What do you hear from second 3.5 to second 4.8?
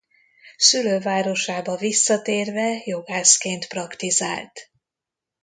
praktizált.